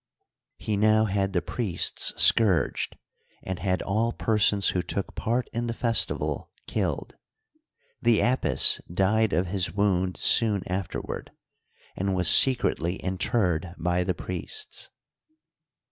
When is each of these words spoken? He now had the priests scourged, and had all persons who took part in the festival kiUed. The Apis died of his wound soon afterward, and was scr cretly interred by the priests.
He 0.57 0.77
now 0.77 1.05
had 1.05 1.31
the 1.33 1.43
priests 1.43 2.11
scourged, 2.19 2.97
and 3.43 3.59
had 3.59 3.83
all 3.83 4.13
persons 4.13 4.69
who 4.69 4.81
took 4.81 5.13
part 5.13 5.47
in 5.53 5.67
the 5.67 5.75
festival 5.75 6.49
kiUed. 6.67 7.11
The 8.01 8.19
Apis 8.19 8.81
died 8.91 9.31
of 9.31 9.45
his 9.45 9.71
wound 9.75 10.17
soon 10.17 10.63
afterward, 10.67 11.29
and 11.95 12.15
was 12.15 12.27
scr 12.27 12.49
cretly 12.59 12.97
interred 12.99 13.75
by 13.77 14.03
the 14.03 14.15
priests. 14.15 14.89